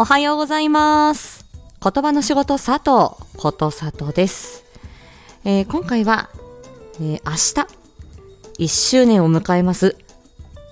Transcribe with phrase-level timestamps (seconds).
[0.00, 1.44] おはようございます。
[1.78, 4.64] 言葉の仕事佐藤こと佐藤です。
[5.44, 6.30] えー今回は、
[6.94, 7.32] えー明
[8.56, 9.98] 日1周年を迎えます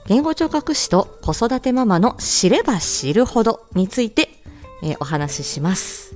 [0.06, 4.30] 言語聴覚士と子育てママの知れば知るほどについて、
[4.82, 6.14] えーお話しします。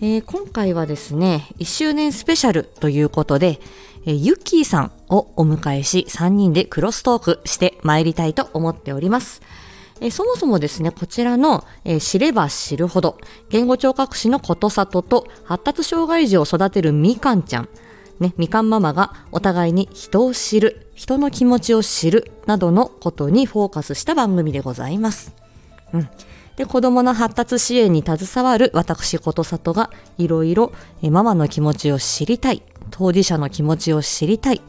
[0.00, 3.60] えー今回はですね、1周年スペシャルということで、
[4.06, 9.42] えーユッキーさんをお迎えし、3人でクロストークして参りたいと思っております。
[10.02, 13.18] えそもそもですね、こちらの、え知れば知るほど、
[13.50, 17.68] 言語聴覚士のことさとと発達障害児を育てるみかんちゃん、
[18.18, 25.34] ね、みかんママがお互いに人を知る、人の気持ちを知るなどのことにフォーカスした番組でございます。
[25.92, 26.08] うん。
[26.56, 34.60] で、子供の発達支援に携わる私ことさとがいろいろママの気持ちを知りたい、当事者の気持ちを知りたい、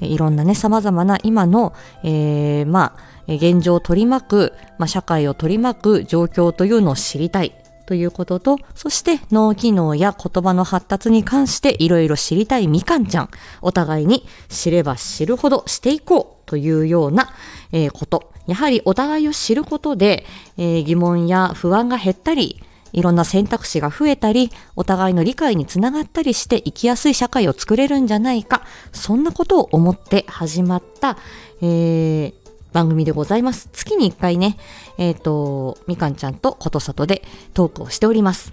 [0.00, 1.72] いろんなね、様々な今の、
[2.02, 7.52] えーまあ、現状を取り巻く、まあ、社会を取り巻く状況というのを知りたい。
[7.86, 13.30] ということと、そして脳機能や言葉の発達に関していろいろ知りたいみかんちゃん、
[13.62, 16.36] お互いに知れば知るほどしていこう。
[16.46, 17.32] というような、
[17.72, 18.30] えーこと。
[18.46, 20.24] やはりお互いを知ることで、
[20.56, 22.60] えー疑問や不安が減ったり、
[22.92, 31.18] いろんな選択肢が増えたり、お互いの理解につながったりして生きやすい社会を作れるんじゃないか、そんなことを思って始まった、
[31.60, 32.45] えー
[32.76, 33.70] 番組でございます。
[33.72, 34.58] 月に1回ね、
[34.98, 37.22] えっ、と、みかんちゃんとことさとで
[37.54, 38.52] トークをしております。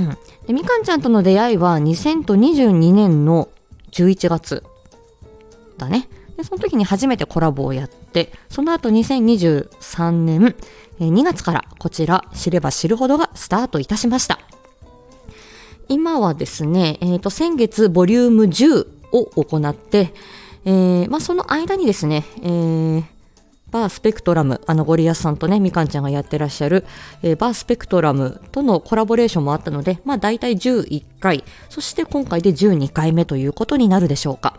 [0.00, 3.48] うんでみかんちゃんとの出会いは2022年の
[3.92, 4.64] 11月
[5.78, 6.08] だね。
[6.36, 10.56] で、その時に初めてコラボをやって、その後2023年
[10.98, 14.40] 2月からこちら知れば知るほどがスタートいたしました。
[15.88, 20.12] 今はですね、えっ、と、先月ボリューム10を行って、
[20.64, 23.11] えーまあ、その間にですね、えー
[23.72, 26.84] バースペクトラム、あのゴリアスさんとね、みかんちゃんがやってらっしゃる、
[27.22, 34.58] えーバースペクトラムとのコラボレーションもあったので、まあ大体11回、そして今回で12回目ということになるでしょうか。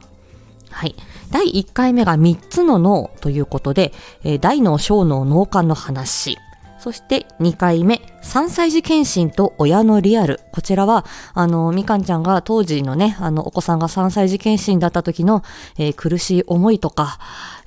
[0.71, 0.95] はい。
[1.29, 3.93] 第1回目が3つの脳ということで、
[4.23, 6.37] えー大脳、小脳、脳幹の話。
[6.83, 10.41] そして2回目、3歳児検診と親のリアル。
[10.51, 15.43] こちらは、あの、みかんちゃんが当時のね、あの、お子さんが3歳児検診だった時の、
[15.77, 17.19] えー苦しい思いとか、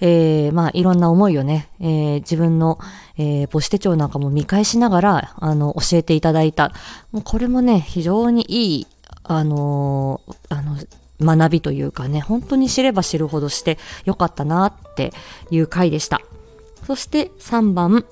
[0.02, 2.78] えーまあ、いろんな思いをね、えー自分の、
[3.16, 6.74] え母子手帳なんかも見返しながら、あの、教えていただいた。
[7.10, 8.86] もうこれもね、非常にいい、
[9.24, 10.76] あのーあの、
[11.34, 15.14] 学びというかね、本当に知れば知るほどしてよかったなって
[15.50, 16.20] いう回でした。
[16.86, 18.04] そして3番、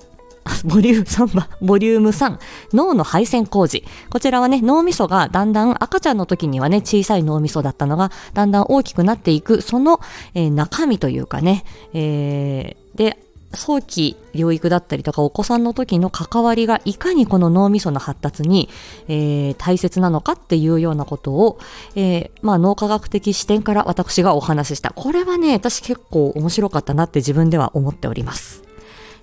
[0.63, 2.37] ボリューム3番、ボリューム3、
[2.73, 3.83] 脳の配線工事。
[4.09, 9.99] こちらはね、脳みそがだんだん赤ちゃんの時にはね、小さい脳みそだったのが、だんだん大きくなっていく、その、
[10.33, 13.17] えー中身というかね、えーで、
[13.53, 18.69] 早期療育だったりとかお子さんの時の関わりがいかにこの脳みその発達に、
[19.07, 21.57] えー大切なのかっていうようなことを、
[21.95, 24.91] えーまあ、脳科学的視点から私がお話しした。
[24.91, 28.65] これはね、私結構面白かったなって自分では思っております。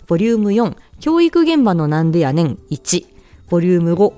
[0.07, 3.05] ボリューム4、教育現場のなんでやねん1、
[3.51, 4.13] ボリューム5、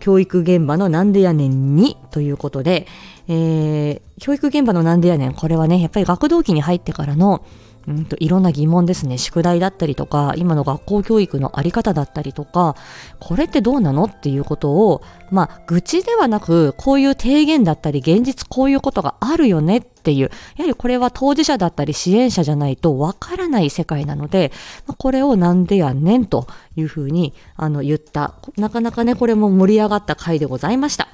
[0.00, 2.86] 教育現場のなんでやねん2ということで、
[3.26, 7.44] えー教育現場のなんでやねん、これはね、やっぱり学童期に入ってからの、
[7.88, 9.16] うんといろんな疑問ですね。
[9.16, 12.74] 宿題だったりとか、今の学校教育のあり方だったりとか、
[13.20, 24.50] これってどうなのっていうことを、まあ、愚痴ではなく、こういう提言だったり、現実こういうことがあるよねっていう、やはりこれは当事者だったり支援者じゃないとわからない世界なので、
[24.88, 28.34] まこれをなんでやねんというふうに、あの、言った。
[28.56, 31.08] なかなかね、これも盛り上がった回でございました。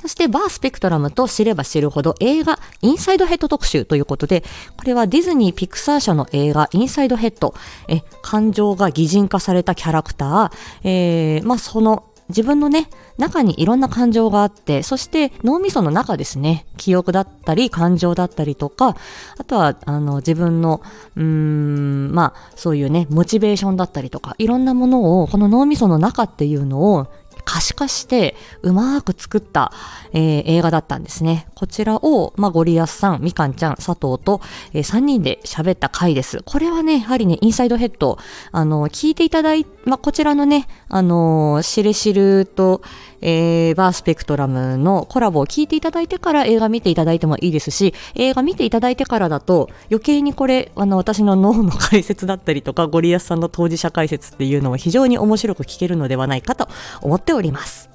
[0.00, 4.42] そしてバースペクトラムと知れば知るほど映画インサイドヘッド特集ということで、
[4.76, 7.54] これはディズニー・ピクサー社の映画インサイドヘッド、
[7.88, 10.50] え、感情が擬人化されたキャラクター、
[10.84, 12.88] えー、まあその自分のね、
[13.18, 18.96] 中にいろんな感情があって、そして脳みその中ですね、記憶だったり感情だったりとか、
[19.36, 20.80] あとはあの自分の、
[21.16, 27.08] うーん、まあそういうね、モチベーションだったりとか、いろんなものをこの脳みその中っていうのを
[27.44, 29.72] 可視化してうまく作った、
[30.12, 31.46] えー映画だったんですね。
[31.54, 34.40] こちらを、まあ、ゴリアスさん、みかんちゃん、佐藤と、
[34.72, 36.42] え3人で喋った回です。
[36.44, 38.18] これはね、やはりね、インサイドヘッド、
[38.52, 42.82] あの、聞いていただいまあ、こちらのね、あの、しるしると、
[43.22, 56.68] えーバースペクトラムのコラボを聞いていただいてから映画見ていただいてもいいですし、映画見ていただいてからだと余計にこれ、あの、私の脳の解説だったりとか、ゴリアスさんの当事者解説っていうのは非常に面白く聞けるのではないかと
[57.02, 57.89] 思っております。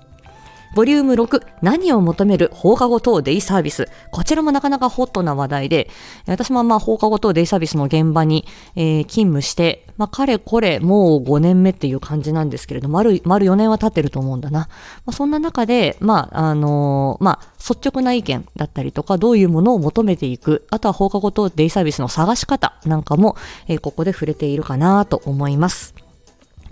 [0.76, 3.88] ボリューム6、何を求める放課後等デイサービス。
[4.12, 5.90] こちらもなかなかホットな話題で、
[6.28, 8.46] 私もまあ放課後等デイサービスの現場に、
[8.76, 14.60] えー、勤務して、まあ、かれこれもう5年目っていう感じなんですけれど、丸、丸4年は経ってると思うんだな。
[14.60, 14.68] ま
[15.08, 23.38] あ、そんな中で、まあ、あのー、まあ、率直な意見だったりとか、どういうものを求めていく、あとは放課後等デイサービスの探し方なんかも、
[23.70, 26.05] えー、ここで触れているかなと思います。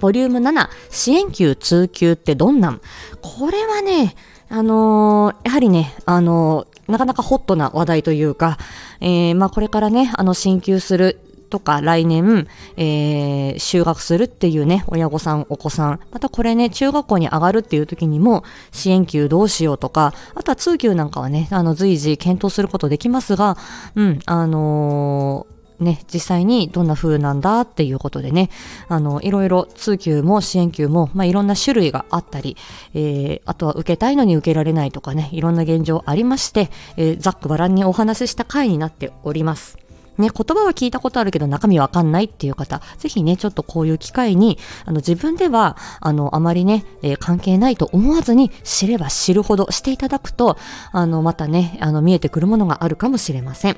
[0.03, 2.81] ボリューム7、支援級通級ってどんなん？
[3.21, 4.15] これはね、
[4.50, 8.57] あのー、やはりね、あのー、なかなかホットな話題というか、
[9.00, 23.55] えー、まあこれからね、あの、進級するとか来年、えー、就学するっていうね、親御さん、お子さん、またこれね、中学校に上がるっていう時にも、支援級どうしようとか、あとは通級なんかはね、あの、随時検討することできますが、
[23.95, 28.50] うん、あのーね、実際にどんな風なんだっていうことでね、
[28.88, 32.58] あの、いろいろ通級も支援級も、まあ、いろんな種類があったり、
[32.94, 39.78] えー、あとは受けたいのに受けられないとかね、いろんな現状ありまして、えー、ざっくばらんにお話しした回になっております。
[40.18, 50.58] ね、言葉は聞いたことあるけど中身わかんないっていう方、ぜひね、ちょっとこういう機会に、あの、自分では、あの、あまりね、えー、関係ないと思わずに知れば知るほどしていただくと、
[50.92, 53.78] あの、またね、あの、見えてくるものがあるかもしれません。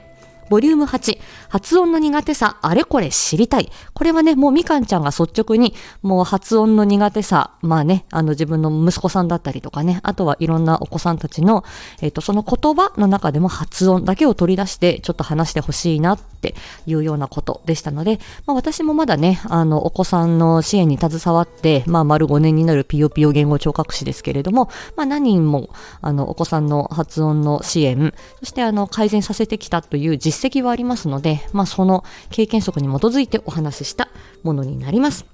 [0.50, 1.20] ボリューム8、
[1.50, 3.72] 発音の苦手さ、あれこれ知りたい。
[3.94, 11.64] これはね、もうみかんちゃんが率直に、もう発音の苦手さ、まあね、あの自分の息子さんだったりとかね、あとはいろんなお子さんたちの、
[12.02, 16.56] えっ、ー、と、その言葉の中でも発音だけを取り出して、ちょっと話してほしいなって
[16.86, 25.70] いうようなことでしたので、まあ私もまだね、あの、お子さんの支援に携わって、まあ丸5年になるピヨピヨ言語聴覚士ですけれども、まあ何人も、
[26.02, 34.10] あの、お子さんの発音の支援、そしてあの、改善させてきたという実実績はありますので、まあ、その経験則に基づいてお話しした
[34.44, 35.26] ものになります。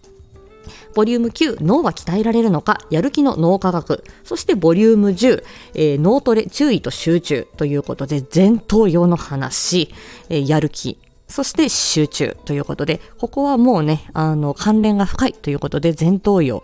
[0.93, 4.03] ボリューム9、脳は鍛えられるのか、やる気の脳科学。
[4.23, 5.43] そしてボリューム10、
[5.73, 9.93] えー、脳トレ、注意と集中ということで、前頭葉の話、
[10.29, 10.99] えー、やる気、
[11.31, 16.61] そして集中ということで、ここはもうね、あの、関連が深いということで、前頭葉。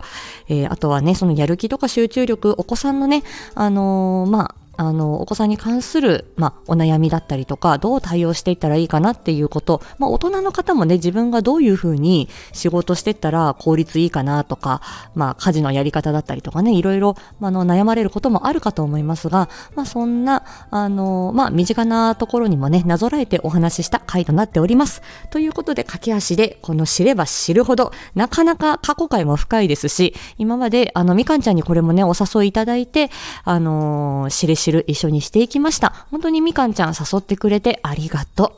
[0.48, 3.24] えー、あとはね、そのやる気とか集中力、お子さんのね、
[3.54, 14.80] あの、まあ、あの、お子さんに関する、まあ、お悩みだったりとか、どう対応していったらいいかなっていうこと、まあ、大人の方もね、自分がどういうふうに仕事していったら効率いいかなとか、
[15.16, 25.02] まあ、家事のやり方だったりとかね、いろいろ、あの、悩まれることもあるかと思いますが、まあ、そんな、あの、まあ、身近なところにもね、なぞらえてお話しした回となっております。
[25.30, 33.10] ということで、駆け足で、この知れば知るほど、なかなか過去回も深いですし、今まで、あの、みかんちゃんにこれもね、お誘いいただいて、
[33.42, 35.94] あの、知れ知る一緒にしていきました。
[36.10, 38.52] 本当にみかんちゃん誘ってくれてありがと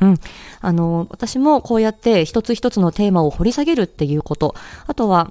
[0.00, 0.06] う。
[0.06, 0.18] うん。
[0.60, 4.54] あの、私もこうやって一つ一つのテーマを掘り下げるっていうこと。
[4.86, 5.30] あとは、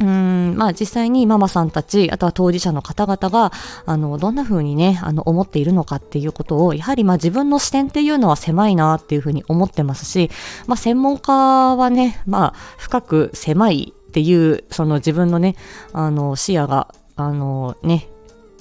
[0.00, 3.52] うん、まあ実際にママさんたち、あとは当事者の方々が、
[3.86, 10.30] あの、どんな風にね、あの、思っているのかっていうことを、やはりまあ自分の視点っていうのは狭いなっていう風に思ってますし、
[10.66, 15.54] まあ専門家はね、まあ深く狭いっていう、その自分のね、
[15.92, 18.08] あの、視野が、あのね、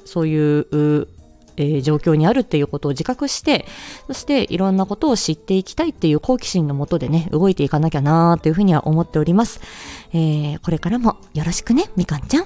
[0.09, 1.07] そういう
[1.61, 3.65] えー、状況にあるっていうことを自覚して、
[4.07, 9.59] そしていろんなことを知っていきたいっていう好奇心のもとでね、動いていかなきゃなーというふうには思っております。
[10.13, 12.45] えー、これからもよろしくね、みかんちゃん。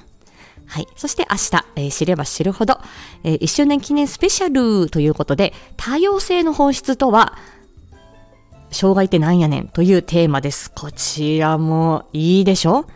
[0.65, 0.87] はい。
[0.95, 2.79] そして明日、えー、知れば知るほど、
[3.23, 7.37] えー、1周年記念スペシャルということで、多様性の本質とは、
[8.71, 10.71] 障害ってなんやねんというテーマです。
[10.71, 12.87] こちらもいいでしょ？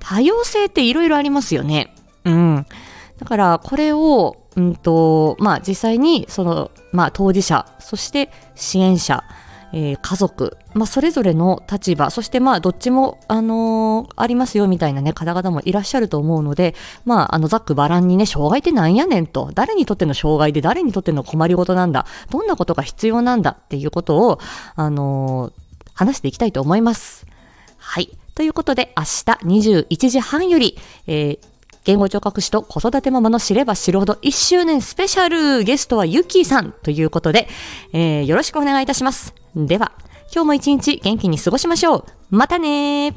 [0.00, 1.94] 多様性っていろいろありますよね。
[2.24, 2.66] うん。
[3.18, 9.24] だからこれを、うんとまあ、実際にその、まあ、当事者そして支援者、
[9.72, 19.50] えー、家族、まあ、それぞれの立場そしてまあどっちも、あのー、ありますよみたいな、ね、方々もいらっしゃると思うので、まあ、あのざっくばらんにね障害ってなんやねんと。
[19.52, 22.06] 誰にとっての障害で誰にとっての困りごとなんだ。
[22.30, 23.50] どんなことが必要なんだ。
[23.50, 24.38] っていうことを、
[24.76, 25.52] あのー、
[25.94, 27.26] 話していきたいと思います。
[27.76, 28.16] はい。
[28.34, 31.57] ということで明日21時半より、えー
[31.88, 37.48] 言語聴覚士と子育てママの知れば知るほど1周年スペシャルゲストはゆきさんということで、
[37.94, 39.34] えー、よろしくお願いいたします。
[39.56, 39.92] では、
[40.30, 42.04] 今日も一日元気に過ごしましょう。
[42.28, 43.14] またね。